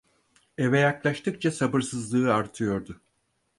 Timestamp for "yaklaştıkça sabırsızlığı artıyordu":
0.79-3.01